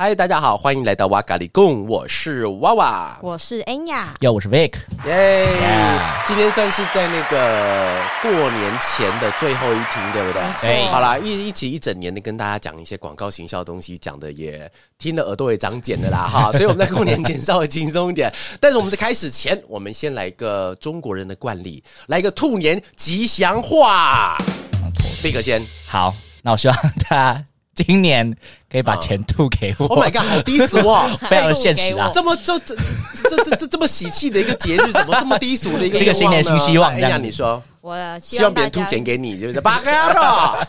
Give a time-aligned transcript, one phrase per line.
[0.00, 4.14] 嗨，大家好，欢迎来到瓦咖里贡，我是娃娃，我是恩雅。
[4.20, 4.72] 哟，我是 Vic，
[5.04, 10.86] 耶 Yeah 今天算是在那个过年前的最后一听，对不对？
[10.92, 18.32] 好啦，一一起一整年的跟大家讲一些广告行销的东西，讲的也听了耳朵也长茧的啦哈， 所以我们在过年前稍微轻松一点。
[18.60, 24.38] 但是我们在开始前，我们先来一个中国人的惯例，来一个兔年吉祥话。
[25.24, 25.60] Vic 先。
[25.88, 27.44] 好，那我希望他
[27.84, 28.34] 今年
[28.70, 29.86] 可以把钱吐给我。
[29.86, 31.08] ，Oh my god，好低俗哦！
[31.28, 32.10] 非常的现实啊！
[32.14, 39.60] 这么这这这这这这么喜气的一个节日，怎么这么低俗的一个这个新年新希望哎呀，这样你说我希望别人吐钱给你，是不是？
[39.60, 40.66] 八个了。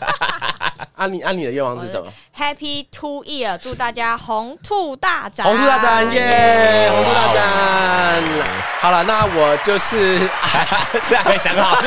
[0.96, 2.06] 按 你按你的愿望是什么
[2.36, 6.88] ？Happy Two Year，祝大家红兔大展，红兔大展耶！
[6.92, 8.22] 红兔大展。
[8.80, 10.18] 好了，那我就是，
[11.08, 11.82] 这还没想好，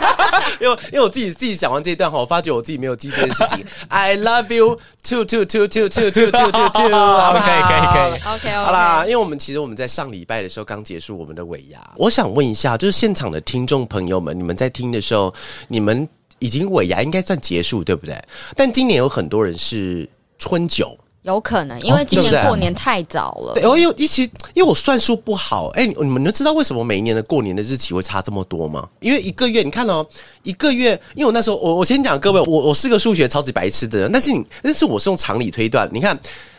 [0.60, 3.64] 因为因为我自己自己讲完这一段后，我发觉我自己没有记这件事情。
[3.88, 7.44] I love you two two two two two two two two two，好不好？
[7.44, 15.32] 可以可以可以 OK OK，好啦，因为我们其实我们在上礼拜的时候刚结束我们的尾牙，我想问一下，就是现场的听众朋友们，你们在听的时候，
[15.68, 16.06] 你们
[16.44, 18.14] 已经尾牙应该算结束，对不对？
[18.54, 20.06] 但今年有很多人是
[20.38, 20.94] 春酒。
[21.22, 23.54] 有可能，因为今年过年太早了。
[23.54, 28.86] 对，我有一起，因为我算数不好，哎、你们能知道为什么每一年的过年的日期会差这么多吗？
[29.00, 30.06] 因为一个月，你看哦，
[30.42, 36.18] 一个月，因为我那时候，我我先讲各位，我我是个数学超级白痴的人，但是你，但是我是用常理推断，你看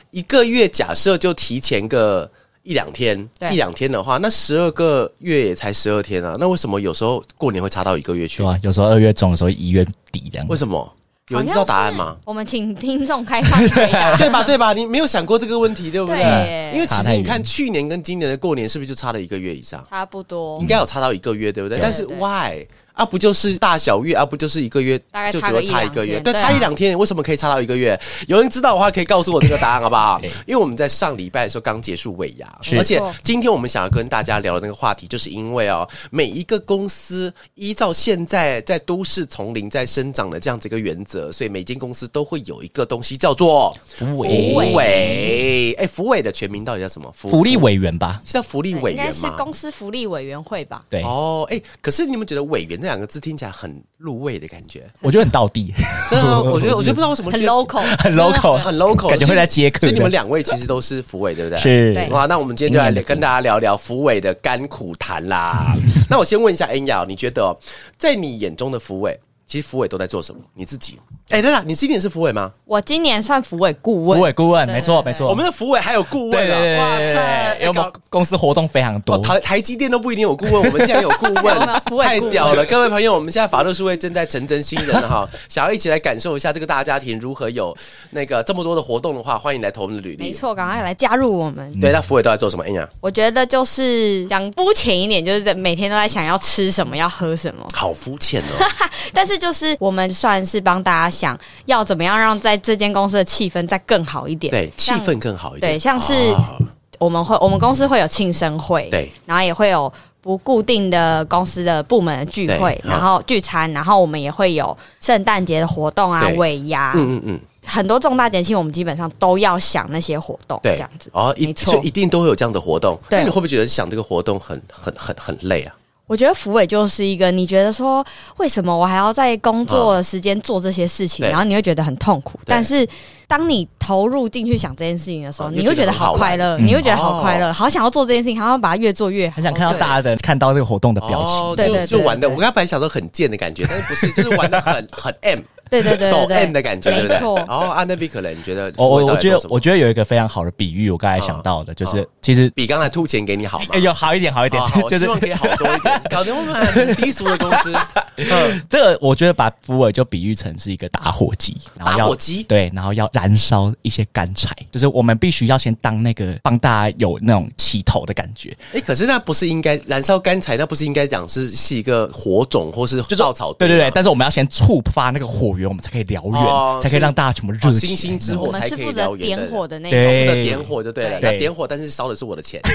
[0.09, 2.28] 一个月假设就提前个。
[2.66, 3.18] 一两天，
[3.52, 6.36] 一两天的话，那十二个月也才十二天啊。
[6.40, 8.48] 那为什么有时候过年会差到一个月去对？
[8.48, 10.48] 啊，有时候二月中，的时候一月底这样。
[10.50, 10.92] 为什么？
[11.30, 12.18] 有人知道答案吗？
[12.26, 14.18] 我们请听众开放回答。
[14.18, 14.44] 对吧？
[14.44, 14.74] 对吧？
[14.74, 16.18] 你没有想过这个问题，对不对？
[16.18, 19.84] 对因为其实你看，去年跟今年的过年是不是就差了一个月以上？
[19.90, 21.78] 差不多应，该有差到一个月，对不对？
[21.78, 22.64] 对但是 why
[22.96, 23.06] 啊？
[23.06, 24.26] 不就是大小月啊？
[24.26, 24.98] 不就是一个月？
[25.12, 28.00] 大概就只会差一个月，对，差一两天，为什么可以差到一个月？
[28.28, 30.20] 有人知道的话，可以告诉我这个答案，好不好？
[30.48, 45.75] 因为我们在上礼拜的时候刚结束尾牙，而且今天我们想要跟大家聊的那个话题，就是因为哦，每一个公司依照现在在都市丛林在生长的这样子一个原则，所以每间公司都会有一个东西叫做福福委委。
[45.78, 47.12] 哎，福委的全名到底叫什么？
[47.16, 48.22] 福福利委员吧？
[48.25, 49.12] 是叫福利委员应该？
[49.12, 50.84] 是公司福利委员会吧？
[50.90, 54.85] 对，哦，哎、可是你们觉得“委员”这两个字听起来很入味的感觉？
[55.01, 55.73] 我觉得很道地，
[56.12, 61.59] 对啊， 我觉得，我觉得不知道为什么很 local，很 local，很 local，感觉会来接客所以你们两位其实都是福伟，对不对？。
[61.59, 65.74] 是对哇，那我们今天就来跟大家聊聊福伟的甘苦谈啦。
[66.07, 67.57] 那我先问一下恩雅，你觉得、哦、
[67.97, 70.40] 在你眼中的福伟，其实福伟都在做什么？
[70.53, 71.00] 你自己？
[71.30, 72.52] 哎，对了，你今年是福委吗？
[72.66, 75.28] 我今年算福委顾福问，委顾问，没错没错。
[75.28, 76.78] 我们的福委还有顾问啊！
[76.78, 82.63] 哇塞，对，因为我们公司活动非常哦，多，台台积电都不一定有顾问，我们竟然有顾问，太屌了！
[82.66, 87.75] 各位朋友，我们现在法律数位正在成真新人哈， 想要一起来感受一下这个大家庭如何有
[88.12, 90.25] 那个这么多的活动的话，欢迎来投我们的履历。
[90.25, 91.72] 没错，赶快来加入我们。
[91.80, 92.63] 对，那福委都在做什么？
[92.63, 97.66] 哎呀，我觉得就是讲肤浅一点，就是在每天都在想要吃什么，要喝什么。
[97.74, 98.66] 好肤浅哦！
[99.12, 104.52] 但是就是我们算是帮大家想要怎么样让在这间公司的气氛再更好一点。
[104.52, 105.72] 对，气氛更好一点。
[105.72, 106.59] 对像是哦
[107.00, 121.09] 我们会我们公司会有庆生会，对，然后也会有不固定的公司的部门的聚会，然后聚餐，然后我们也会有圣诞节的活动啊对、尾牙，嗯嗯嗯，很多重大节庆我们基本上都要想那些活动，对，这样子。
[121.14, 122.98] 哦，一没错就一定都会有这样的活动。
[123.09, 125.75] 对那你会不会觉得想这个活动很很很很累啊？
[126.08, 128.06] 我觉得福伟就是一个，你觉得说
[128.38, 132.40] 为什么我还要在工作的时间做这些事情，对然后你会觉得很痛苦。
[132.46, 132.88] 但是
[133.28, 139.44] 当你投入进去想这件事情的时候，哦你会觉得好快乐，嗯你会觉得好快乐，好想要做这件事情，好想把它越做越好很。
[139.44, 141.36] 想看到大家的看到这个活动的表情。
[141.38, 145.40] 哦，对对对就玩的，我刚才本来想说很贱的感觉，但是不是，就是玩的很 很 M。
[145.70, 147.16] 对对对抖对 M 对，的感觉，对不对？
[147.16, 153.80] 没错然后安德比可能你觉得我我我觉得我我觉得有一个非常好的比喻，我刚才想到的，就是其实比刚才吐钱给你好吗哎？
[153.80, 157.74] 有好一点，好一点 就是希望可以好多一点，搞得我们很低俗的公司。
[158.18, 170.56] 嗯这个，我觉得把福尔就比喻成是一个打火机，然后要打火机对，然后要燃烧一些干柴，就是我们必须要先当那个帮大家有那种起头的感觉，哎，可是那不是应该燃烧干柴？
[170.57, 173.51] 那不是应该讲是是一个火种或是就稻草？
[173.54, 177.96] 对对对，但是我们要先触发那个火源，我们才可以燎原，哦才可以让大家全部热哦起来。
[177.96, 180.31] 星星之火我们才可以是负责燎原点火的那对个。
[180.31, 182.62] 负责点火就对了，对那点火，但是烧的是我的钱。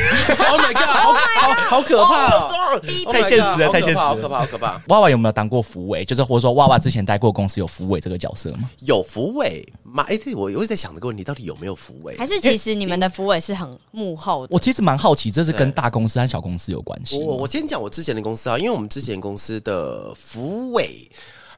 [0.51, 0.83] Oh my god！
[0.83, 4.81] 好好好可怕哦！Oh my 太现实了，好可太现实了好可怕，好可怕！
[4.89, 6.05] 娃娃有没有当过福委？
[6.05, 8.71] 就是或者说娃娃之前待过公司有福委这个角色吗？
[8.81, 12.17] 有福委妈，哎，对我我一直在想这个问题，到底有没有福委？
[12.19, 17.19] 还是其实你们的福委是很幕后的，我其实蛮好奇，这是跟对大公司和小公司有关系。
[17.19, 21.09] 我我我先讲我之前的公司啊，因为我们之前公司的福委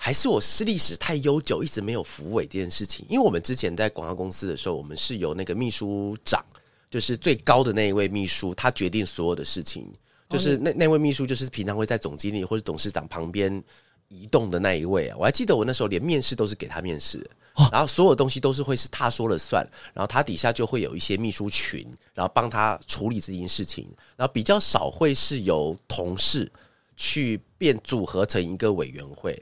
[0.05, 3.07] 还是我是历史太悠久，一直没有扶委这件事情？
[3.09, 6.45] 因为我们之前在广告公司的时候，我们是由那个秘书长，
[6.91, 9.87] 就是最高的那一位秘书，他决定所有的事情。
[10.29, 13.63] 就是那那位秘书，就是平常会在总经理或者董事长旁边
[14.09, 15.17] 移动的那一位啊。
[15.17, 17.25] 我还记得我那时候连面试都是给他面试，
[17.71, 19.65] 然后所有东西都是会是他说了算，
[19.95, 26.51] 然后他底下就会有一些秘书群，然后帮他处理这件事情，然后比较少会是由同事
[26.97, 29.41] 去变组合成一个委员会。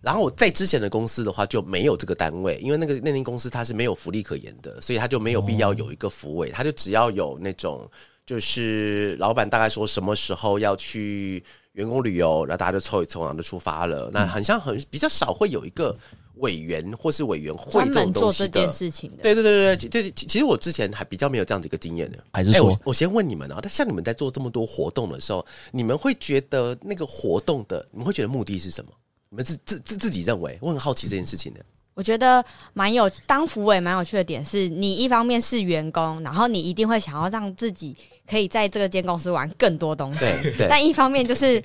[0.00, 7.88] 然后我在之前的公司的话就没有这个单位，因为那个那间公司它是没有福利可言的，所以他就没有必要有一个福委，他就只要有那种
[8.24, 14.10] 就是老板大概说什么时候要去员工旅游，然后大家就凑一凑，然后就出发了。
[14.12, 15.94] 那很像很比较少会有一个
[16.36, 18.72] 委员或是委员会专这种门做这东西的件。
[18.72, 19.22] 事情的。
[19.22, 22.18] 对对对对对，对，其其实我之前还比较没有这样子一个经验的。
[22.30, 28.90] 哎、还是说我我先问你们啊，但像你们在做这么多活动的时候，你们会觉得那个活动的，你们会觉得目的是什么？
[29.30, 31.64] 你们自自自自己认为，我很好奇这件事情的。
[31.94, 37.96] 我觉得蛮有当服委蛮有趣的点是，你一方面是员工，然后你一定会想要让自己
[38.30, 40.20] 可以在这个间公司玩更多东西。
[40.20, 41.62] 对对 但一方面就是，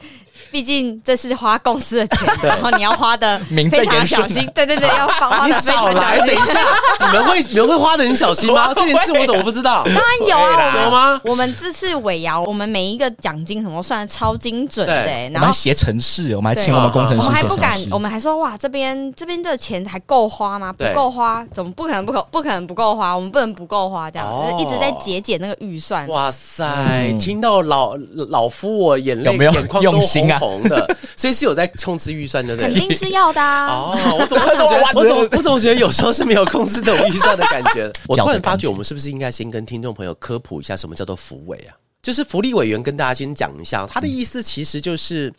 [0.52, 3.40] 毕竟这是花公司的钱，然后你要花的
[3.72, 4.50] 非常小心。
[4.54, 6.36] 对对对，要花 花你的非常少来，小心。
[6.36, 6.60] 等一下，
[7.00, 8.74] 你们会你们会花的很小心吗？
[8.76, 9.84] 这件事我怎么不知道？
[9.86, 11.22] 当然有啊，我们有吗？
[11.26, 20.74] 我们这次尾牙，我们每一个奖金什么算的超精准的、欸，然后我们还写程式，我们还请我们工程师我师们还不敢我们还说哇，这边这边的钱还够花吗？
[20.74, 23.14] 不够花，怎么不可能不可不可能不够花？
[23.16, 26.08] 我们不能不够花，这样、哦就是一直在节俭那个预算。
[26.08, 26.55] 哇塞！
[26.64, 27.96] 嗯听到老
[28.30, 32.72] 老夫我眼泪有没有眼眶都用心啊红红的， 所以是有在控制预算，对不对？
[32.72, 33.68] 肯定是要的啊！
[33.74, 37.92] 哦，我怎么 我怎么我怎么我总觉得有时候是没有控制这种预算的感觉？
[38.08, 41.74] 我突然发觉，我们是不是应该先跟听众朋友科普一下什么叫做福委啊？
[42.02, 45.34] 就是福利委员，跟大家先讲一下，他的意思其实就是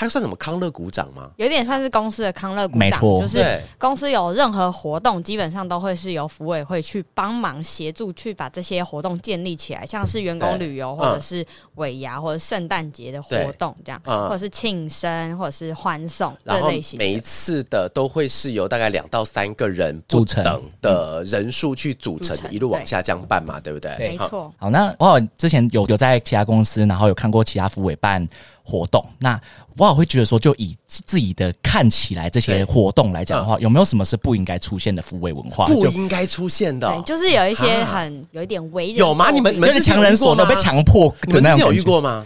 [0.00, 1.30] 他算什么康乐股长吗？
[1.36, 3.20] 有点算是公司的康乐股长，没错。
[3.20, 3.62] 就是对。
[3.76, 11.44] 公司有任何活动，基本上都会是由服委会去帮忙协助，去把这些活动建立起来，像是员工对旅游，嗯或者是
[11.74, 14.22] 尾牙，或者圣诞节的活动这样，嗯。
[14.26, 17.04] 或者是庆生，或者是欢送然后这类型的。
[17.04, 23.90] 每一次的都会是由大概两到三个人不组成等的人数去组成组，成一路往下这样办嘛，对不对？
[23.90, 28.26] 好没错，好，那我好之前有有在其他公司，然后有看过其他服委办
[28.70, 29.40] 活动，那
[29.76, 35.66] 我好会觉得说，就以自己的看起来这些活动来讲的话，有没有什么是不应该出现的副委文化？
[35.66, 37.02] 不就应该出现的。
[37.04, 41.72] 就是有一些啊很有一点为人有吗你们你们是强人所难，被强迫你们之前有。
[41.72, 42.24] 遇过吗？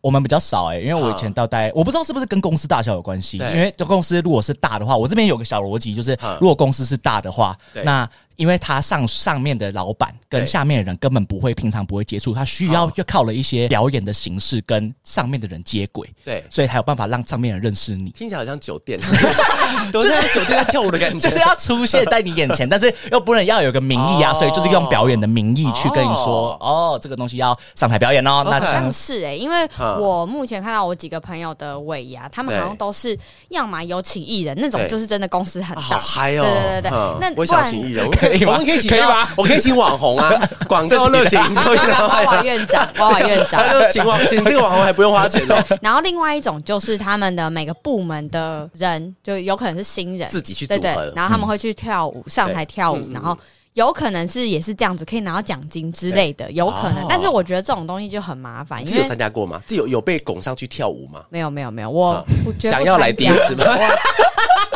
[0.00, 3.38] 我们比较少哎、因为我以啊前到待，我不知道是不是跟公司大小有关系。
[3.38, 18.10] 因为这公司如果是大的话，我这边有个小逻辑，就是啊如果公司是大的话，那因为他上上面的老板跟下面的人根本不会平常不会接触，他需要啊要靠了一些表演的形式跟上面的人接轨，对，所以才有办法让上面的人认识你。
[18.10, 18.98] 听起来好像酒店，
[19.92, 24.34] 都是在酒店在跳舞的感觉，就是要出现在你眼前，但是又不能要有个名义啊，哦。
[24.34, 28.42] 所以就是用表演的名义去跟你说，哦，这个东西要上台表演哦。
[28.44, 30.00] 那 OK 这样像是哎、因为嗯。
[30.04, 36.42] 我目前看到我几个朋友的尾牙，他们好像都是要么有请艺人，那种就是真的公司很啊大，好嗨哦！
[36.42, 36.90] 对对对
[37.20, 39.32] 那我想请艺人，可以吗我们可以请到可以吧？
[39.36, 40.32] 我可以请网红啊，
[40.68, 43.62] 广告热情就娃娃院长，娃娃院长。
[43.64, 43.72] 他。
[43.72, 51.02] 就请网请这个网红还不用花钱哦， 然后另外一种就是他们的每个部门的人，就有可能是新人，自己去组对合。
[51.06, 53.36] 对，，然后他们会去跳舞，上台跳舞嗯，然后
[53.74, 57.06] 有可能是也是这样子，可以拿到奖金之类的，有可能哦。
[57.08, 59.60] 但是我觉得这种东西就很麻烦，你有因为参加过吗？
[59.66, 61.24] 自己有有被拱上去跳舞吗？
[61.28, 63.64] 没有没有没有，我啊我绝对不想要来参加第一次吗？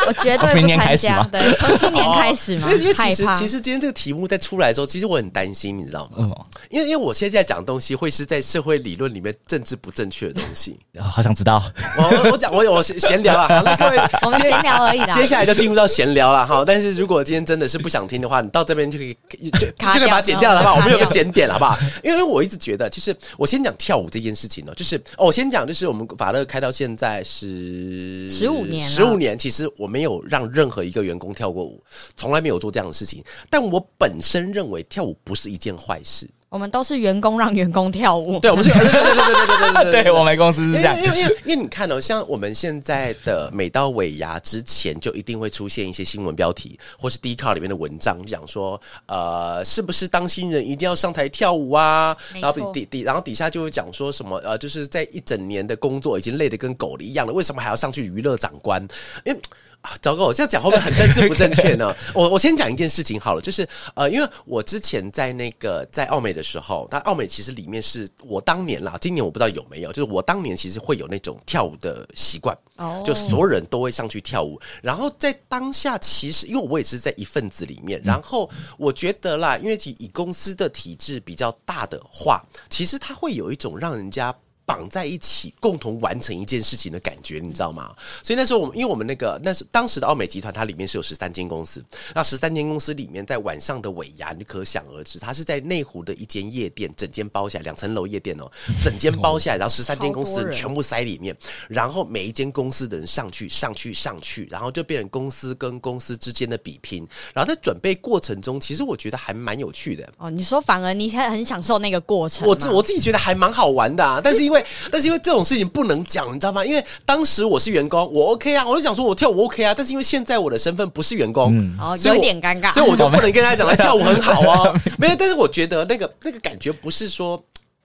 [0.06, 3.14] 我绝对不参年开始吗，加对，从今年开始嘛因为因为，害。
[3.14, 6.16] 其实其实今天这个题目在出来的时候，其实我很担心，你知道吗？
[6.20, 6.34] 嗯，
[6.70, 10.80] 因为因为我现在讲的东西会是在社会理论里面政治不正确的东西。
[10.99, 11.62] 好想知道。
[11.99, 15.14] 我我我讲我有我闲闲聊了，好，那各位 我们闲聊而已啦。
[15.14, 16.64] 接下来就进入到闲聊了哈。
[16.66, 20.75] 但是如果今天真的是不想听的话，你到这边就可以就就可以把它剪掉了，好不好？
[20.76, 21.78] 我们有个剪点，好不好？
[22.02, 31.83] 因为我一直觉得，其实我先讲跳舞这件事情呢，就是哦，我先讲，就是我们法乐开到现在是十五年了十五年，其实我没有让任何一个员工跳过舞，
[32.16, 33.23] 从来没有做这样的事情。
[33.50, 36.28] 但我本身认为跳舞不是一件坏事。
[36.50, 38.40] 我们都是员工，让员工跳舞。
[38.40, 40.97] 对，我们是，对对对对对对 对，我们公司是这样。
[40.97, 52.17] 因为因为因为你看哦，像我们现在的每到尾牙之前，就一定会出现一些新闻标题，或是 d 卡里面的文章，讲说，呃，是不是当新人一定要上台跳舞啊？
[52.40, 58.81] 然后底底，然后底下就会讲说什么，呃，就是在一整年的工作已经累得跟狗一样了，为什么还要上去娱乐长官？
[59.25, 59.38] 因为。
[59.80, 61.94] 啊，糟糕，我这样讲会不会很政治不正确呢？
[62.12, 84.35] 我我先讲一件事情好了，就是呃，因为我之前在那个在澳美的时候，但澳美其实里面是我当年啦，今年我不知道有没有，就是我当年其实会有那种跳舞的习惯，哦就所有人都会上去跳舞，然后在当下其实因为我也是在一份子里面，然后我觉得啦，因为以以公司的体制比较大的话，其实它会有一种让人家。
[84.68, 87.96] 绑在一起，共同完成一件事情的感觉，你知道吗？
[88.22, 91.82] 所以那时候我们，因为我们那个那是当时的奥美集团，它里面是有十三间公司，
[92.14, 98.50] 那十三间公司里面，在晚上的尾牙，你可想而知，它是在内湖的一间夜店，整间包下来，两层楼夜店哦，
[98.82, 101.34] 整间包下来，然后十三间公司人全部塞里面，
[101.66, 110.06] 然后每一间公司的人上去，上去，上去，然后就变成公司跟公司之间的比拼，然后在准备过程中，其实我觉得还蛮有趣的。
[110.18, 114.57] 哦，你说反而你现在很享受那个过程，我自我自己觉得还蛮好玩的、啊，但是因为
[114.90, 116.64] 但是因为这种事情不能讲，你知道吗？
[116.64, 124.74] 因为当时我是员工，我 OK 啊，我就想说我跳舞 OK 啊，但是因为现在我的身份不是员工，哦有点尴尬所以我就不能跟大家讲，他，跳舞很好啊。
[124.98, 127.42] 没有，但是我觉得那个那个感觉不是说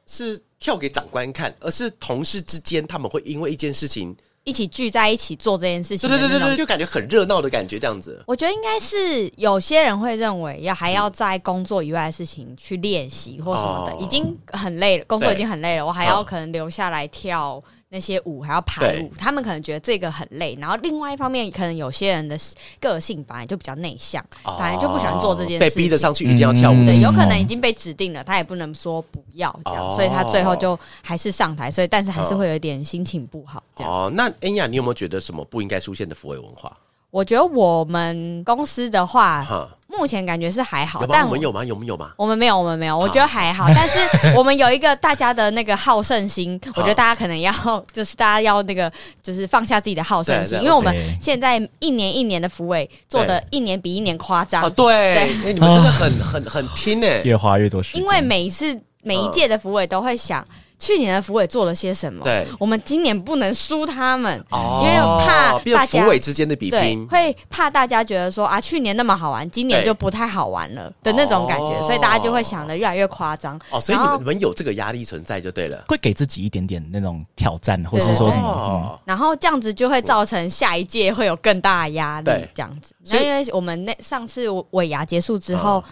[0.07, 8.21] 是跳给长官看，而是同事之间他们会因为一件事情，一起聚在一起做这件事情对对对对对，就感觉很热闹的感觉，这样子。
[8.27, 13.97] 我觉得应该是有些人会认为要还要在工作以外的事情去练习或什么的，哦。
[14.01, 20.57] 已经很累了，工作对已经很累了，我还要嗯可能留下来跳那些舞，还要排舞，他们可能觉得这个很累。
[20.59, 22.35] 然后另外一方面，可能有些人的
[22.79, 33.93] 个性本来就比较内向，本来就不喜欢做这件事被，逼得上去一定要跳舞嗯对，有可能已经被指定了，他也不能说不要这样，哦所以他最后就还是上台，所以但是还是会有一点心情不好这样。
[33.93, 36.75] 哦，那恩雅，你有没有觉得什么不应该出现的抚慰文化？
[37.13, 41.63] 我觉得我们公司的话，哈，目前感觉是还好有，但我们有吗？
[41.63, 42.12] 有没有吗？
[42.17, 43.67] 我们没有，我们没有，我觉得还好。
[43.77, 44.00] 但是
[44.36, 47.53] 我们有一个大家的那个好胜心，我觉得大家可能要，
[47.93, 48.91] 就是大家要那个，
[49.22, 54.63] 就是放下自己的好胜心，因为我们对现在一年一年的福委做的一年比一年夸张。
[54.63, 60.45] 哦，，对，你们真的很很很拼哎，越花越多时间，因为每一次每一届的福委都会想，
[60.79, 62.48] 去年的福委做了些什么，对。
[62.60, 64.95] 我们今年不能输他们，哦因为
[65.25, 71.83] 怕变大家之间的比对拼，，会怕大家觉得说啊，去年那么好玩，今年就不太好玩了的那种感觉，哦。
[71.83, 73.60] 所以大家就会想的越来越夸张。
[73.69, 75.83] 哦，所以你们你们有这个压力存在就对了。
[75.89, 78.07] 会给自己一点点那种挑战，或对。
[78.07, 82.93] 是说什么，哦，然后这样子就会造成下一届会有更大的压力，这样子。
[83.07, 85.83] 那因为我们那上次尾牙结束之后，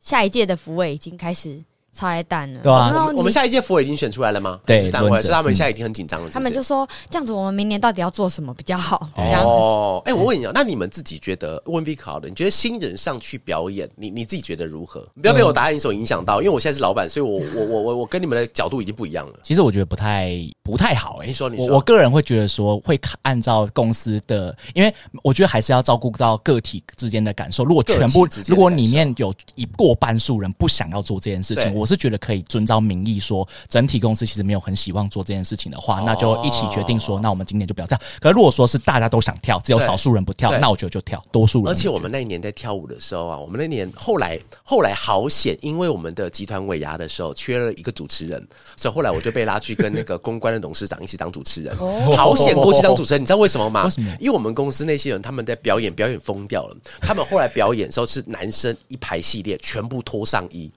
[0.00, 4.60] 下一届的福委已经开始超爱蛋了，对啊然后我们下一届佛已经选出来了吗？
[4.64, 6.30] 对十三位，轮着所以他们现在已经很紧张了。
[6.30, 9.08] 他们就说这样子，我们明年到底要做什么比较好？
[9.16, 15.00] 然后哦，哎，我问你啊，那你们自己觉得问 V 考的，你觉得新人上去表演，你你自己觉得如何？
[15.20, 19.40] 不要被我答案所影响到，因为我现在是老板，所以我 我我我我跟你们的角度已经不一样了。
[19.42, 20.32] 其实我觉得不太
[20.62, 27.64] 不太好哎、你说你说我我个人会觉得说会看按照公司的，因为我觉得还是要照顾到个体之间的感受。
[27.64, 37.98] 如果全部个体之间的如果里面有一过半数人不想要做这件事情，对我是觉得可以遵照民意说，整体公司其实没有很希望做这件事情的话，那就一起决定说，那我们今年就不要跳。
[38.20, 48.46] 可是如果说是大家都想跳，只有少数人不跳，那我觉得就跳，多数人而且我们那一年在跳舞的时候啊，我们那年后来后来好险，因为我们的集团尾牙的时候缺了一个主持人，
[48.76, 51.76] 所以后来我就被拉去跟那个公关的董事长一起当主持人。
[52.16, 53.84] 好险过去当主持人，你知道为什么吗？
[53.86, 56.76] 为什么因为我们公司那些人他们在表演，表演疯掉了。
[57.00, 60.70] 他们后来表演的时候是男生一排系列，全部脱上衣。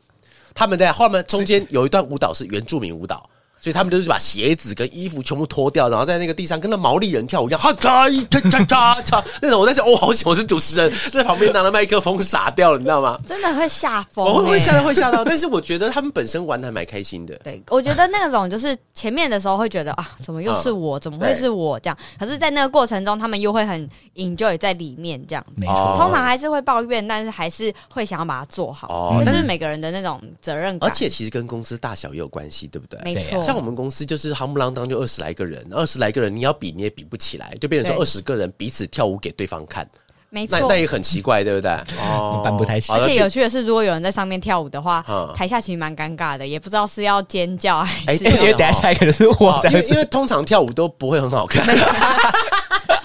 [0.54, 3.30] 他们在后面中间有一段舞蹈是原住民舞蹈。
[3.64, 9.62] 所以他们就是把鞋子跟衣服全部脱掉，然后在那个地上跟那毛利人跳舞一样，哈嚓嚓嚓嚓嚓那种。
[9.62, 13.18] 我在想，哦，好险我是主持人，在旁边拿了麦克风傻掉了，你知道吗？
[13.26, 17.34] 真的会吓疯、我会会欸吓到会吓到，但是我觉得他们本身玩的还蛮开心的。
[17.38, 21.00] 对，我觉得那种就是前面的时候会觉得啊，怎么又是我？
[21.00, 21.98] 怎么会是我这样？
[22.20, 25.54] 可是，在那个过程中，他们又会很 enjoy 在里面这样子。
[25.56, 26.04] 没哦错。
[26.04, 28.90] 通常还是会抱怨，但是还是会想要把它做好。
[28.90, 30.90] 哦但是这是每个人的那种责任感。
[30.90, 33.00] 而且其实跟公司大小也有关系，对不对？
[33.04, 39.88] 没错，像我们公司就是夯不啷当就二十来个人，二十来个人你要比你也比不起来，就变成说二十个人彼此跳舞给对方看，
[40.32, 40.76] 没错那那。
[40.78, 41.72] 也很奇怪，对不对？
[42.10, 51.64] 哦搬不太起来而且有趣的是，如果有人在上面跳舞的话嗯，台下其实蛮尴尬的，也不知道是要尖叫还是因为等下下一个人是我因为因为通常跳舞都不会很好看。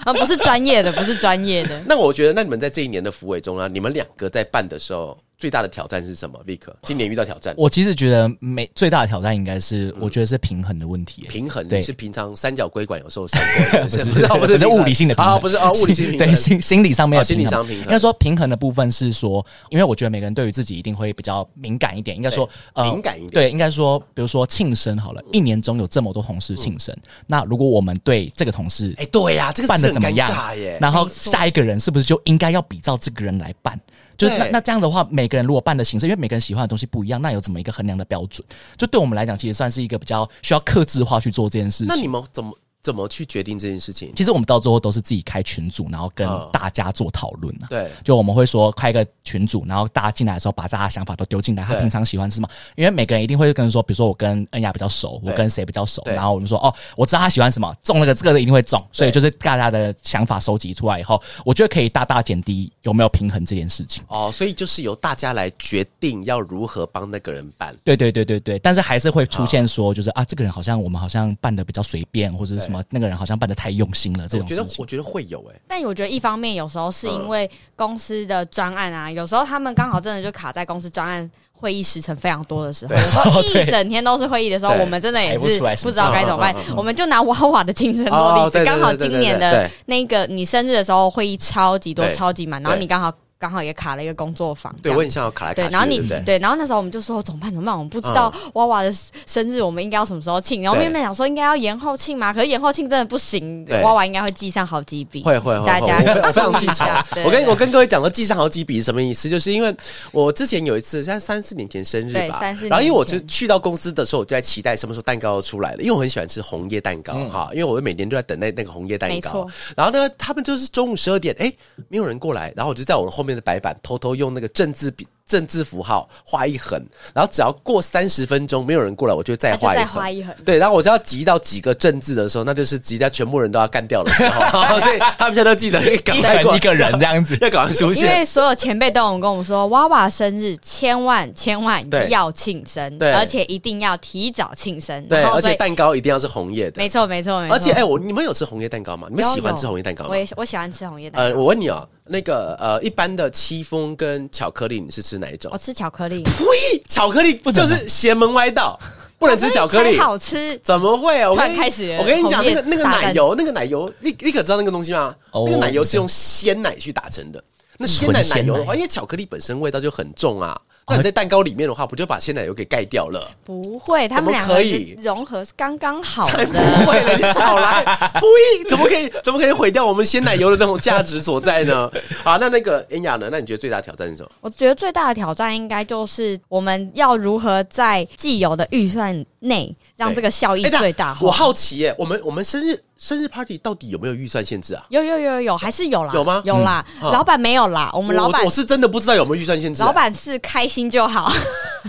[0.05, 1.79] 啊，不是专业的，不是专业的。
[1.85, 11.21] 那我觉得，那你们在这一年的福委中啊，你们两个在办的时候，最大的挑战是什么？Vic，今年遇到挑战，我其实觉得每最大的挑战应该是，我觉得是平衡的问题。
[11.29, 13.41] 平衡对是平常三角规管有受伤，
[13.81, 17.65] 不是不是不不是是物理性的平衡啊，不是啊， 物理性平衡对心心理上面有心理的平衡。
[17.65, 22.17] 上平衡应该说平衡的部分是说，因为我觉得每个人对于自己一定会比较敏感一点。
[22.17, 26.93] 应该说呃敏感一点对，应该说，比如说庆生好了，一年中有这么多同事庆生，
[27.27, 30.77] 那如果我们对这个同事哎，对呀，这个办的怎么样耶？
[30.81, 33.79] 然后下一个人是不是就应该要比照这个人来办？
[34.19, 38.45] 就是那那这样的话，每个人如果办的形式，因为每个人喜欢的东西不一样，那有怎么一个衡量的标准？
[38.77, 41.87] 就对我们来讲，其实算是一个比较需要克制化去做这件事情。
[41.87, 44.13] 那你们怎么怎么去决定这件事情？
[44.15, 47.67] 其实我们到最后都是自己开群组，然后跟嗯大家做讨论啊。
[47.69, 52.49] 对就我们会说开一个群组，然后大家进来的时候把大家想法都丢进来，他平常喜欢吃什么？
[52.75, 64.03] 因为每个人一定会跟人说，比如说我跟恩雅比较熟，我跟谁比较熟，然后我们说哦，我知道他喜欢什么，中那个这个一定会中，所以就是大家的想法收集出来以后，我觉得可以大大减低有没有平衡这件事情。
[64.07, 67.75] 哦，所以就是由大家来决定要如何帮那个人办。
[67.83, 74.83] 对对对对对，但是还是会出现说，就是啊，这个人好像我们好像办的比较随便，或者是什么，那个人好像办的太用心了，这我觉得种事情。
[74.83, 86.55] 我觉得会有哎，但我觉得一方面有时候是因为公司的专案啊，有时候他们刚好真的就卡在公司专案会议时程非常多的时候，有时候 一整天都是会议的时候，我们真的也是不知道该怎么办。
[86.75, 97.49] 我们就拿娃娃的精神做例子，刚好今年的那个你生日的时候会议超级多超级满，然后你刚好刚好也卡了一个工作坊，对我很像要卡来卡然后你对然后那时候我们就说怎么办？
[97.49, 97.73] 怎么办？
[97.73, 98.93] 我们不知道娃娃的
[99.25, 100.61] 生日，我们应该要什么时候庆？
[100.61, 105.23] 然后对妹妹想说应该要延后庆嘛，可是延后庆真的不行对，娃娃应该会记上好几笔。
[105.23, 107.05] 会会会，大家非常记仇一下。
[107.15, 109.29] 对我跟对我跟各位讲说记上好几笔是什么意思？
[109.29, 109.73] 就是因为
[110.11, 119.47] 我之前有一次，现在三四年前生日吧，对三四年然后因为我就去到公司的时候，我就在期待什么时候蛋糕要出来了，因为我很喜欢吃红叶蛋糕哈，因为我每年都在等那那个红叶蛋糕。
[119.77, 121.49] 然后呢，他们就是中午十二点，哎，
[121.87, 125.07] 没有人过来，然后我就在我的后面的白板偷偷用那个正字笔。
[125.29, 126.83] 正字符号画一横，
[127.13, 130.11] 然后只要过三十分钟没有人过来，我就再画一横。
[130.11, 130.35] 一横。
[130.43, 134.41] 对，然后我就要集到几个正字的时候，那就是集在全部人都要干掉的时候，
[134.81, 137.37] 所以他们现在都记得赶一快过来人一个人这样子。
[137.41, 138.11] 要赶快出因现。
[138.17, 145.07] 为所有前辈都有跟我们说，娃娃生日千万千万要庆生，对而且一定要提早庆生。
[145.07, 146.89] 对，而且蛋糕一定要是红叶的没。
[146.89, 147.55] 错没错没错。
[147.55, 149.07] 而且，哎，我你们有吃红叶蛋糕吗？
[149.11, 150.15] 你们喜欢吃有红叶蛋糕吗我？
[150.15, 151.37] 也我喜欢吃红叶蛋呃，糕。
[151.37, 155.57] 我问你哦，那个呃，一般的戚风跟巧克力，你是吃哪一种我？
[155.57, 156.83] 吃巧克力，呸！
[156.87, 158.77] 巧克力不就是邪门歪道，
[159.17, 160.03] 不能吃巧克力才。
[160.03, 160.57] 好吃。
[160.59, 161.29] 怎么会啊？
[161.29, 165.15] 我突然跟你开始我跟你讲，那个那个奶油，那个奶油，你你可知道那个东西吗？
[165.31, 167.43] 哦那个奶油是用鲜奶去打成的。
[167.77, 170.59] 那鲜奶纯鲜奶奶油的话，因为巧克力本身味道就很重啊，
[170.89, 173.29] 那你在蛋糕里面的话，不就把鲜奶油给盖掉了？
[173.43, 176.53] 不会，他们两个可以融合是刚刚好才不。
[176.85, 177.83] 会了，你少来！
[178.15, 178.21] 呸！
[178.69, 181.89] 怎么可以怎么可以毁掉我们鲜奶油的那种价值所在呢？
[182.23, 183.29] 好，那那个恩雅呢？
[183.31, 184.29] 那你觉得最大的挑战是什么？
[184.41, 191.27] 我觉得最大的挑战应该就是我们要如何在既有的预算内让这个效益最大化。
[191.27, 194.81] 我好奇耶，我们我们生日生日 party 到底有没有预算限制啊？
[194.87, 196.13] 有有有有，还是有啦？
[196.13, 199.87] 有吗有啦，嗯老板没有啦，我们老板我我是真的不知道有没有预算限制啊。
[199.87, 201.29] 老板是开心就好。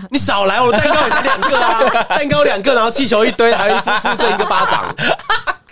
[0.09, 4.93] 你少来，我的蛋糕也才两个啊，蛋糕两个，然后气球一堆，还附附赠一个巴掌。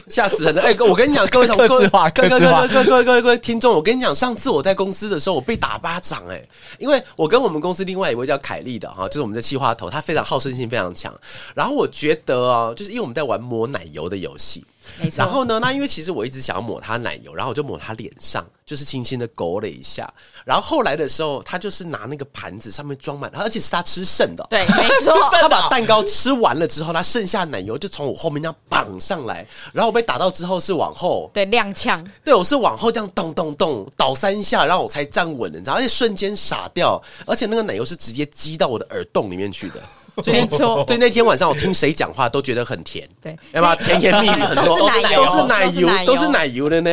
[0.09, 0.61] 吓死人了！
[0.63, 6.43] 哎、我跟你讲，各位同各各位客制化各位各位各位各位听众，我跟你讲，上次我在公司的时候，我被打巴掌哎、
[6.79, 11.13] 因为我跟我们公司另外一位叫凯丽的哈，就是我们的企划头，他非常好胜心非常强。
[11.53, 14.65] 然后我觉得哦，就是因为我们在玩抹奶油的游戏，
[14.97, 20.11] 没错，然后呢，那因为其实我一直想要抹他奶油，然后我就抹他脸上，就是轻轻的勾了一下。
[20.45, 24.45] 然后后来的时候，他就是拿那个盘子上面装满，而且是他吃剩的。
[24.49, 39.81] 对， 没错，他把蛋糕吃完了之后，他剩下奶油就从我后面这样绑上来，然后我被打到之后是往后，对踉跄，对我是往后这样咚咚咚倒三下，然后我才站稳的，你知道，而且瞬间傻掉，而且那个奶油是直接击到我的耳洞里面去的。
[40.27, 40.83] 没错。
[40.87, 43.37] 对那天晚上我听谁讲话都觉得很甜，对。
[43.53, 43.75] 要不要？
[43.79, 45.25] 甜言蜜语很多，都是奶油。
[45.25, 46.05] 都是奶油，都是奶油。
[46.05, 46.89] 都是奶油的呢。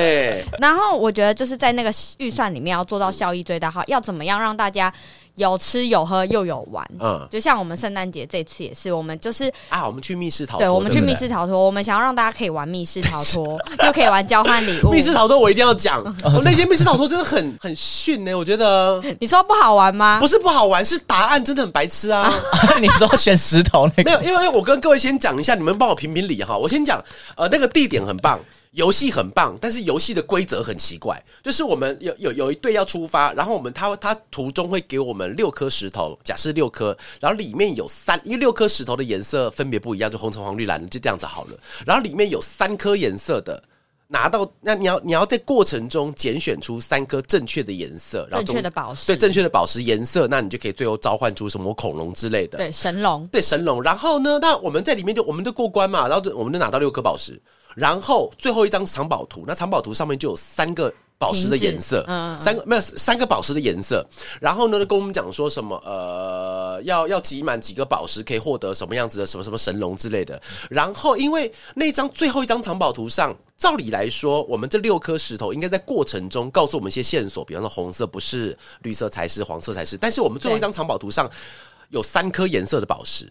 [0.59, 4.93] 然后我觉得就是在那个预算里面要做到效益最大化，要怎么样让大家
[5.37, 6.87] 有吃有喝又有玩。
[7.01, 14.91] 嗯就像我们圣诞节这次也是，我们就是啊，我们去密室逃脱，对我们去密室逃脱，我们想要让大家可以玩密室逃脱， 又可以玩交换礼物。
[14.91, 20.19] 密室逃脱我一定要讲， 我那间密室逃脱真的很 很逊呢、我觉得你说不好玩吗？
[20.21, 22.33] 不是不好玩，是答案真的很白痴啊。
[22.81, 26.57] 你说选石头那没有，个，因为因为我跟各位先讲一下，你们帮我评评理哈。
[26.57, 27.03] 我先讲，
[27.37, 28.39] 呃，那个地点很棒，
[28.77, 31.21] 游戏很棒，但是游戏的规则很奇怪。
[31.43, 41.59] 就是我们有有有一队要出发，然后我们他他途中会给我们六颗石头，假设六颗，然后里面有三，因为六颗石头的颜色分别不一样，就红橙黄绿蓝，就这样子好了。
[41.87, 43.63] 然后里面有三颗颜色的。
[44.09, 52.57] 拿到，那你要你要在过程中拣选出三颗正确的颜色，然后正确的宝石，对正确的宝石颜色，那你就可以最后召唤出什么恐龙之类的。
[52.57, 57.37] 对神龙，对神龙，然后呢，那我们在里面就我们就过关嘛，然后就我们就拿到六颗宝石，
[57.77, 60.93] 然后最后一张藏宝图，那藏宝图上面就有三个。
[61.19, 64.07] 宝石的颜色，嗯三个没有三个宝石的颜色，
[64.39, 70.39] 然后呢，跟我们讲说什么呃，要要集满几个宝石可以获得什么样子的什么什么神龙之类的。
[70.69, 79.97] 然后因为那张最后一张藏宝图上，照理来说，我们这六颗石头应该在过程中告诉我们一些线索，比方说红色不是，绿色才是，黄色才是。
[79.97, 81.27] 但是我们最后一张藏宝图上
[81.89, 83.27] 有三颗颜色的宝石。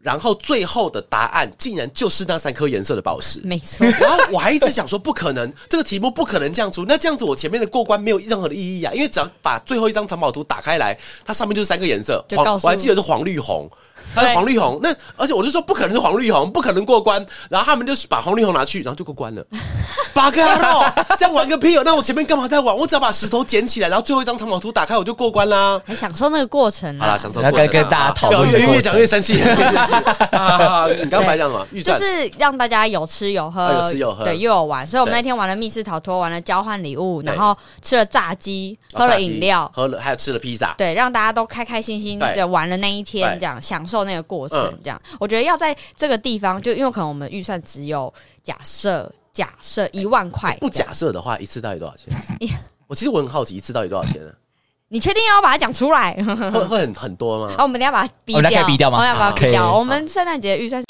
[0.00, 3.84] 然后最后的答案竟然就是那三颗颜色的宝石，没错。
[4.00, 6.84] 然后我还一直想说不可能，这个题目不可能这样出。
[6.84, 13.68] 那这样子我前面的过关没有任何的意义啊，因为只要把最后一张藏宝图打开来，它上面就是三个颜色，黄我还记得是黄绿红。
[14.14, 17.24] 它是黄绿红，那而且我就说不可能是黄绿红，不可能过关。
[17.48, 19.44] 然后他们就是把黄绿红拿去，然后就过关了。
[20.14, 20.84] 巴卡肉，
[21.16, 21.82] 这样玩个屁哦！
[21.84, 22.76] 那我前面干嘛在玩？
[22.76, 25.80] 我只要把石头捡起来，然后最后一张藏宝图打开，我就过关啦。
[25.86, 27.18] 还享受那个过程啊好啦，！
[27.18, 29.34] 享受要过程啊跟跟大家讨论越越讲越生气。
[29.34, 29.94] 越生气
[30.32, 31.82] 啊你刚刚白讲什么？
[31.82, 34.84] 就是让大家有吃有喝，啊有吃有喝对，又有玩。
[34.86, 40.74] 所以我们那天玩了密室逃脱，玩了交换礼物，然后吃了炸鸡，喝了饮料，喝了还有吃了披萨。
[40.76, 45.00] 对，让大家都开开心心对的玩了那一天，这样享受那个过程嗯，这样。
[45.18, 52.12] 我觉得要在这个地方，就因为可能我们预算只有假设假设一万块，不假设的话，一次到底多少钱？
[52.86, 54.32] 我其实我很好奇，一次到底多少钱呢？
[54.90, 56.14] 你确定要把它讲出来？
[56.24, 57.54] 会会很很多吗？
[57.58, 59.78] 啊，我们等下把它逼掉，掉吗我们要把它好逼掉。
[59.78, 60.82] 我们圣诞节预算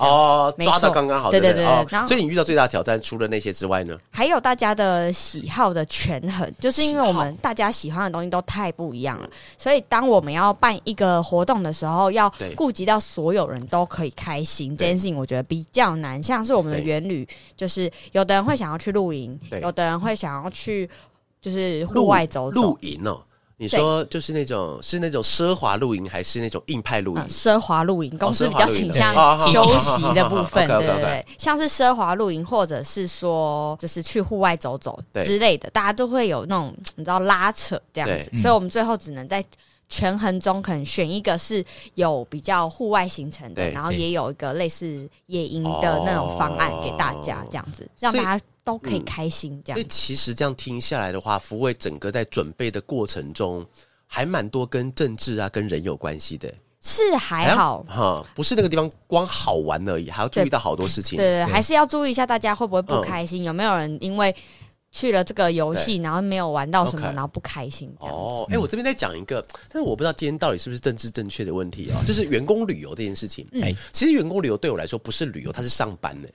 [0.00, 3.98] 哦，抓到刚刚好，对对对对然后所以你遇到最大的挑战，除了那些之外呢？
[4.10, 16.22] 还有大家的喜好的权衡，就是因为我喜们大家喜欢的东西都太不一样了，所以当我们要办一个活动的时候，要对顾及到所有人都可以开心，这件事情我觉得比较难。
[16.22, 20.88] 像是我们的对原旅，就是有的人会想要去露营，有的人会想要去
[21.40, 22.78] 就是户外走走露。
[22.80, 23.20] 营哦。
[23.60, 27.22] 你说就是那种是那种奢华露营，还是那种硬派露营？
[27.22, 27.28] 嗯，？
[27.28, 39.44] 奢华露营公司比较倾向休息的部分，对对对，像是奢华露营，或者是说就是去户外走走之类的，大家都会有那种你知道拉扯这样子，所以我们最后只能在
[39.90, 41.62] 权衡中可能选一个是
[41.96, 49.86] 有比较户外行程的，然后也有一个类似野营的那种方案给大家，这样子让大家都可以嗯开心这样所以。
[49.88, 53.66] 其实这样听下来的话，福卫整个在准备的过程中，
[54.06, 56.52] 还蛮多跟政治啊、跟人有关系的。
[56.82, 61.16] 是还好，哈，不是那个地方光好玩而已，还要注意到好多事情。
[61.20, 64.34] 对还是要注意一下大家会不会不嗯开心，有没有人因为
[64.90, 68.18] 去了这个游戏，然后没有玩到什么然后不开心这样子。
[68.18, 73.46] 哦，哎、我这边再讲一个，但是我不知道今天到底是不是政治正确的问题啊、就是员工旅游这件事情。
[73.52, 76.28] 嗯哎其实员工旅游对我来说不是旅游，它是上班呢、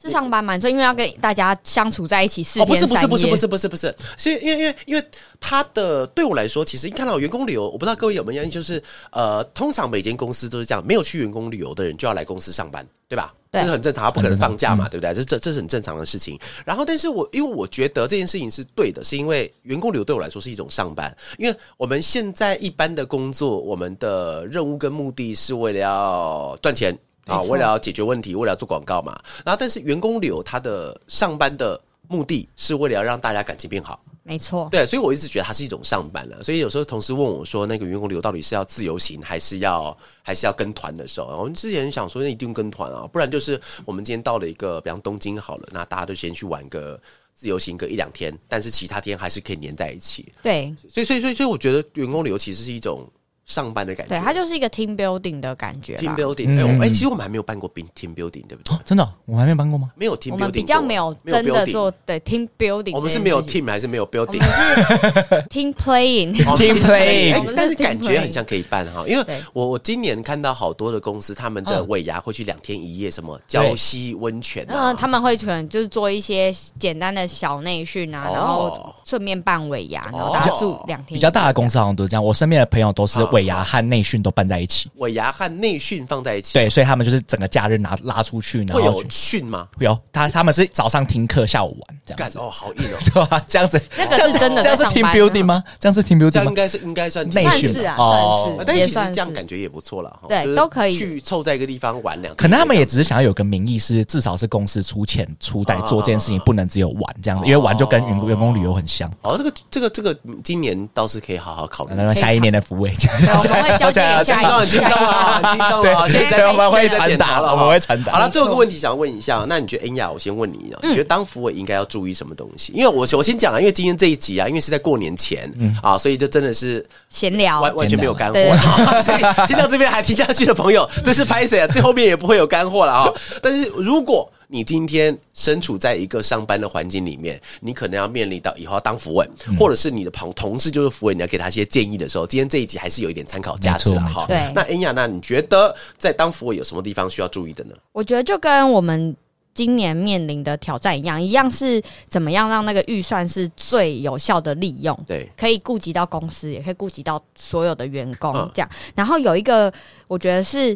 [0.00, 0.58] 是上班嘛？
[0.58, 5.04] 所以因为要跟大家相处在一起四哦，天不是不是不是不是不是不是，所以因为因为因为
[5.40, 13.34] 他的对我来说，其实一看到员工旅游，我不知道各位有没有印象，就是呃，通常每间公司都是这样，没有去员工旅游的人就要来公司上班，对吧？
[13.50, 15.14] 这是很正常，他不可能放假嘛，很对不对？
[15.14, 16.38] 这这这是很正常的事情。
[16.66, 26.96] 然后，但是我因为我觉得这件事情是对的，是因为员工旅游对我来说是一种上班，因为我们现在一般的工作，我们的任务跟目的是为了要赚钱。
[27.28, 29.16] 啊，为了要解决问题，为了要做广告嘛。
[29.44, 34.00] 然后，但是员工旅游它的上班的目的是为了要让大家感情变好。
[34.24, 36.44] 没错，对，所以我一直觉得它是一种上班了。
[36.44, 47.00] 所以有时候同事问我说，那个员工旅游到底是要自由行还是要还是要跟团的时候，我们之前想说那一定跟团啊，不然就是我们今天到了一个，比方东京好了，那大家都先去玩个
[47.34, 50.30] 自由行个一两天，但是其他天还是可以黏在一起。
[50.42, 53.10] 对所以，所以，所以，所以我觉得员工旅游其实是一种
[53.48, 54.14] 上班的感觉。
[54.14, 56.14] 对，它就是一个 team building 的感觉 team。
[56.14, 56.80] building。
[56.80, 58.76] 哎、其实我们还没有办过 team building，对不对？
[58.76, 59.90] 哦真的哦，我还没有办过吗？
[59.96, 64.38] 没有 team building，我们比较过没有真的做对 team building，我们是没有 team 还是没有 building？
[64.38, 67.52] 们是 team playing。
[67.56, 81.16] 但是感觉很像可以办哈，因为我我今年看到好多的公司，他们的嗯尾牙会去两天一夜，什么礁溪温泉啊嗯，，他们会可能就是做一些简单的小内训啊，哦然后顺便办尾牙，然后大家住两天一夜。
[81.16, 84.90] 比较大的公司好像都是这样，我身边的朋友都是啊尾牙和内训都办在一起。
[84.96, 89.68] 尾牙和内训放在一起，对，所以他们就是整个假日拿拉出去，然会有去训吗？
[89.78, 93.44] 有他他们是早上听课，下午玩这样子，哦，好硬哦，对吧？
[93.46, 95.62] 这样子，那个这样子是真的这样是 team 班 building 吗？
[95.78, 96.42] 这样是 team 这 building 吗？
[96.44, 109.08] 样应该是应该算内训是啊，哦算是，也但是其实算是这样感觉也不错了，哈对就是都可以去凑在一个地方玩两天，可能他们也只是想要有个名义，是至少是公司出钱出代做这件事情，不能只有玩这样子，因为玩就跟员员工旅游很像。
[109.22, 111.94] 哦，这个这个这个，今年倒是可以好好考虑。
[111.94, 112.90] 那么下一年的福卫，
[113.28, 116.08] 对我们会交接给下轻松很轻松啊，很 轻松啊。
[116.08, 122.72] 现在对我们会传达了，我们会传达好了，最后一个问题想问一下，那你觉得恩雅，我先问你，你觉得当服委应该要注意什么东西？
[122.74, 125.50] 因为我我先讲啊，因为今天这一集啊，因为是在过年前
[125.82, 128.38] 啊，所以就真的是闲聊，完完全没有干货
[129.02, 131.66] 所以听到这边还听下去的朋友，这是拍谁啊？
[131.66, 133.08] 最后面也不会有干货了啊。
[133.42, 144.24] 但是如果你今天身处在一个上班的环境里面，你可能要面临到以后要当服委，或者是你的朋同事就是服委，你要给他一些建议的时候，今天这一集还是有一点参考价值了哈。
[144.26, 147.74] 对那恩雅，那你觉得在当服委有什么地方需要注意的呢？
[147.92, 149.14] 我觉得就跟我们
[149.52, 158.70] 今年面临的挑战一样，一样是怎么样让那个预算是最有效的利用，对，可以顾及到公司，也可以顾及到所有的员工嗯这样。
[158.94, 159.70] 然后有一个，
[160.06, 160.74] 我觉得是。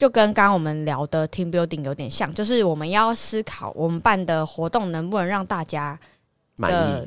[0.00, 5.96] 就跟刚刚我们聊的 team building 有点像，就是我们要思考我们办的活动能不能让大家
[6.56, 7.06] 的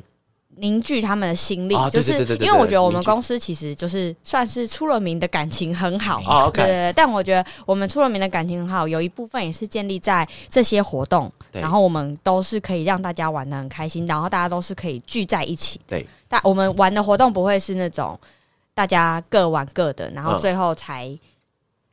[0.58, 6.92] 凝聚他们的心力，啊就是因为我觉得我们公司其实就是算是出了名的感情很好，对。
[6.94, 15.80] 但我觉得我们出了名的感情很好，有一部分也是建立在这些活动，然后我们都是可以让大家玩的很开心，然后大家都是可以聚在一起。
[15.88, 18.16] 对，但我们玩的活动不会是那种
[18.72, 21.10] 大家各玩各的，然后嗯最后才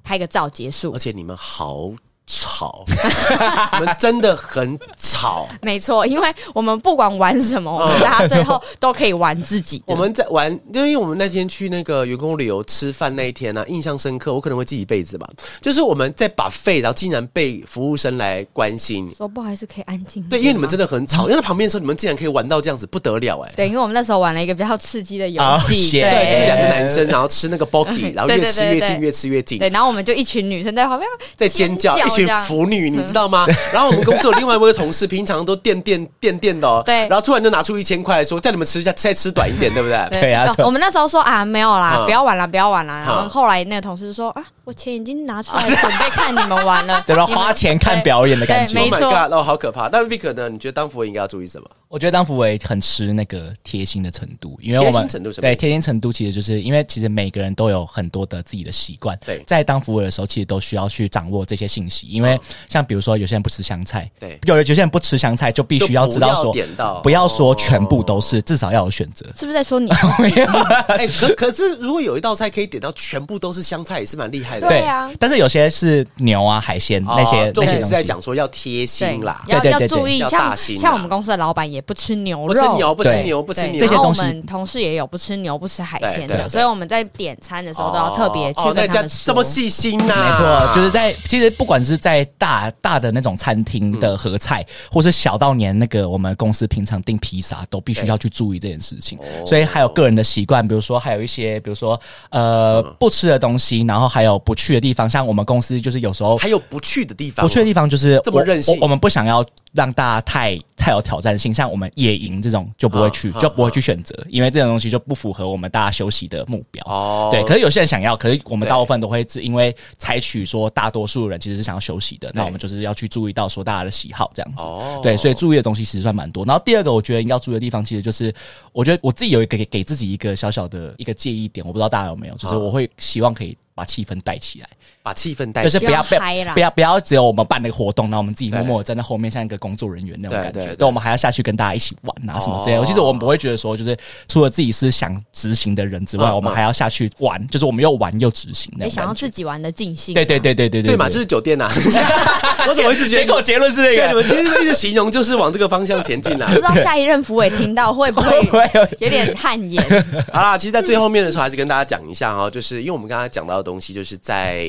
[0.04, 1.00] 拍个照结束而。
[1.02, 1.90] 且你们好
[2.32, 2.86] 吵，
[3.74, 5.50] 我们真的很吵。
[5.62, 9.84] 没错，因为我们不管玩什么，我们大家最后都可以玩自己。
[9.86, 15.28] 我们在玩，因为我们那天去那个员工旅游吃饭那一天呢、印象深刻，我可能会记一辈子吧。
[15.60, 19.14] 就是我们在把费，然后竟然被服务生来关心。
[19.18, 20.24] 说不好意思，可以安静。
[20.30, 33.46] 对，因为你们真的很吵，因为在旁边的时候，你们竟然可以玩到这样子，不得了哎、对，因为我们那时候玩了一个比较刺激的游哦戏，谢对，就是两个男生，然后吃那个 b o k y 然后越吃越近，越吃越近，对，然后我们就一群女生在旁边在尖叫，一群腐女，你知道吗？
[33.74, 40.22] 然后我们公司有另外一位同事，平常都垫垫垫垫的哦， 对然后突然就拿出一千块说叫你们吃一下，再吃短一点，对不对？
[40.22, 42.94] 对 啊我们那时候说啊，没有啦，嗯不要玩了，不要玩了。
[42.94, 47.26] 然后嗯后来那个同事说啊，我钱已经拿出来准备看你们玩了，对吧？
[47.26, 48.82] 花钱看表演的感觉没。
[48.90, 49.90] Oh my 错 god，哦，好可怕！
[49.92, 50.50] 那 Vic 呢？
[50.50, 51.68] 你觉得当服务应该要注意什么？
[51.92, 69.26] 我觉得当服委很吃那个贴心的程度，因为我们程度什么意思对贴心程度其实就是因为其实每个人都有很多的自己的习惯，对在当服委的时候，其实都需要去掌握这些信息，因为像比如说有些人不吃香菜，对有有些人不吃香菜，就必须要知道说要点到不要说全部都是，至少要有选择。
[69.38, 69.92] 是不是在说你？
[70.88, 74.70] 哎、可可是如果有一道菜可以点到全部都是香菜，也是蛮厉害的。
[74.70, 77.72] 对啊但是有些是牛啊、海鲜哦那些重那些东西。
[77.72, 84.22] 点是在讲说要贴心啦，要对对对要注意，要像大心啊像我们公司的老板也不吃牛肉，不吃牛，不吃牛，不吃牛，这些东西。
[84.22, 89.42] 我们同事也有不吃牛、不吃海鲜的，所以我们在点餐的时候都要特别去跟他们家这么。
[89.52, 99.20] 细心呐、没错，就是在其实不管是在大大的那种餐厅的合菜，或是小到连那个我们公司平常订披萨，都必须要去注意这件事情。
[99.46, 108.74] 所以还有个人的习惯，比如说还有一些，比如说呃不吃的东西，然后还有不去的地方，像我们公司就是有时候还有不去的地方，不去的地方就是这么任性。
[108.76, 116.84] 我我们不想要让大家太太有挑战性，像我们野营这种就不会去，就不会去选择，因为这种东西就不符合我们大家休息的目标。
[116.86, 124.62] 哦对，可是有些人想要，可是我们大部分都会是因为采取说大多数人其实是想要休息的，那我们就是要去注意到说大家的喜好这样子。
[124.62, 126.44] 哦对，所以注意的东西其实算蛮多。
[126.46, 128.34] 然后第二个，我觉得要注意的地方，其实就是
[128.74, 134.68] 我觉得我自己有一个给给自己一个小小的一个介意点，我不知道大家有没有，就是嗯我会希望可以把气氛带起来。
[135.04, 135.70] 把气氛带起来。
[135.72, 140.52] 就是不要不要不要不要只有我们办那个活动，然后我们自己默默的站在后面，像一个工作人员那种感觉。
[140.52, 142.82] 对对对对，我们还要下去跟大家一起玩啊什么之类的。
[142.82, 149.14] 哦其实我们不会觉得说，就是除了自己是想执行的人之外，嗯我们还要下去玩，就是我们又玩又执行那也想要。
[149.14, 150.14] 自己玩的尽兴。
[150.16, 151.70] 对对对对对对嘛，就是酒店呐、
[152.68, 156.56] 我怎么一直觉得结果结论是那个你个，们其实一直形容就是往这个方向前进啦不。
[156.56, 158.32] 知道下一任副委听到会不会
[158.74, 159.84] 有有点汗颜？
[160.34, 164.68] 好啦，其实，在最后面的时候，还是跟大家讲一下哈，就是因为我们刚才讲到的东西，就是在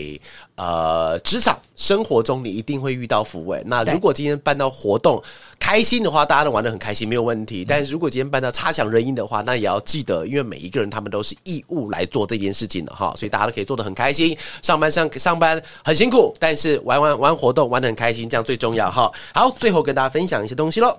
[0.55, 3.63] 呃职场生活中，你一定会遇到抚慰。
[3.67, 5.23] 那如果今天办到活动
[5.59, 7.65] 开心的话，大家都玩的很开心，没有问题。
[7.65, 14.37] 但是如果今天办到差强人意的话，那也要记得，因为每一个人他们都是义务来做这件事情的哈，所以大家都可以做的很开心。
[14.63, 19.11] 上班上上班很辛苦，但是玩玩玩活动玩的很开心，这样最重要哈。
[19.35, 20.99] 好，最后跟大家分享一些东西喽。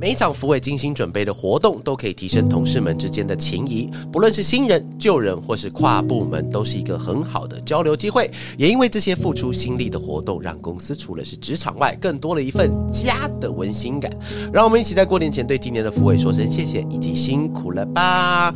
[0.00, 3.90] 每一场福伟精心准备的活动，都可以提升同事们之间的情谊。
[4.10, 8.30] 不论是新人、旧人，或是跨部门，都是一个很好的交流机会。
[8.56, 14.10] 也因为这些付出心力的活动，让公司除了是职场外，更多了一份家的温馨感。
[14.50, 18.54] 让我们一起在过年前对今年的福伟说声谢谢，以及辛苦了吧。